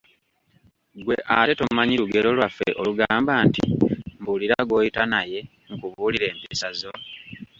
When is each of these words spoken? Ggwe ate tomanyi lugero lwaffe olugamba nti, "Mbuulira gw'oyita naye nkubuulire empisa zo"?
Ggwe 0.97 1.15
ate 1.37 1.53
tomanyi 1.59 1.95
lugero 2.01 2.29
lwaffe 2.37 2.67
olugamba 2.81 3.33
nti, 3.47 3.63
"Mbuulira 4.19 4.57
gw'oyita 4.67 5.03
naye 5.13 5.39
nkubuulire 5.75 6.25
empisa 6.33 6.69
zo"? 6.79 6.93